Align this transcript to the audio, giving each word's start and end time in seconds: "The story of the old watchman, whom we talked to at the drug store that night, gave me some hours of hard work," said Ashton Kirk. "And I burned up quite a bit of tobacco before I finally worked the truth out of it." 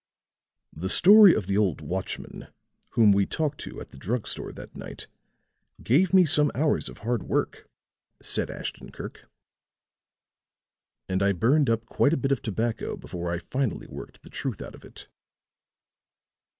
"The 0.73 0.89
story 0.89 1.35
of 1.35 1.45
the 1.45 1.59
old 1.59 1.79
watchman, 1.79 2.47
whom 2.93 3.11
we 3.11 3.27
talked 3.27 3.59
to 3.59 3.79
at 3.79 3.89
the 3.89 3.97
drug 3.99 4.25
store 4.25 4.51
that 4.51 4.75
night, 4.75 5.05
gave 5.83 6.11
me 6.11 6.25
some 6.25 6.51
hours 6.55 6.89
of 6.89 6.99
hard 7.05 7.21
work," 7.21 7.69
said 8.19 8.49
Ashton 8.49 8.91
Kirk. 8.91 9.29
"And 11.07 11.21
I 11.21 11.33
burned 11.33 11.69
up 11.69 11.85
quite 11.85 12.13
a 12.13 12.17
bit 12.17 12.31
of 12.31 12.41
tobacco 12.41 12.97
before 12.97 13.29
I 13.29 13.37
finally 13.37 13.85
worked 13.85 14.23
the 14.23 14.31
truth 14.31 14.59
out 14.59 14.73
of 14.73 14.83
it." 14.83 15.07